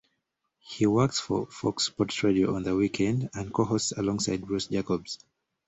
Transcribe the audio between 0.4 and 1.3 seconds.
He works